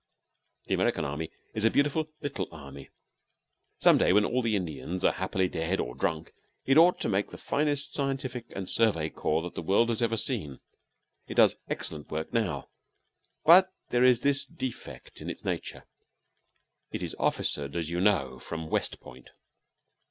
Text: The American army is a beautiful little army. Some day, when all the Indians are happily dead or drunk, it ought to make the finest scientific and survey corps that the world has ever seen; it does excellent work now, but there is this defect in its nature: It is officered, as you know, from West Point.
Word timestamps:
The 0.65 0.73
American 0.73 1.05
army 1.05 1.29
is 1.53 1.63
a 1.63 1.69
beautiful 1.69 2.09
little 2.21 2.47
army. 2.51 2.89
Some 3.77 3.99
day, 3.99 4.11
when 4.13 4.25
all 4.25 4.41
the 4.41 4.55
Indians 4.55 5.05
are 5.05 5.11
happily 5.13 5.47
dead 5.47 5.79
or 5.79 5.93
drunk, 5.93 6.33
it 6.65 6.75
ought 6.75 6.99
to 7.01 7.07
make 7.07 7.29
the 7.29 7.37
finest 7.37 7.93
scientific 7.93 8.45
and 8.55 8.67
survey 8.67 9.09
corps 9.11 9.43
that 9.43 9.53
the 9.53 9.61
world 9.61 9.89
has 9.89 10.01
ever 10.01 10.17
seen; 10.17 10.59
it 11.27 11.35
does 11.35 11.55
excellent 11.69 12.09
work 12.09 12.33
now, 12.33 12.69
but 13.45 13.71
there 13.89 14.03
is 14.03 14.21
this 14.21 14.43
defect 14.43 15.21
in 15.21 15.29
its 15.29 15.45
nature: 15.45 15.85
It 16.89 17.03
is 17.03 17.15
officered, 17.19 17.75
as 17.75 17.91
you 17.91 18.01
know, 18.01 18.39
from 18.39 18.71
West 18.71 19.01
Point. 19.01 19.29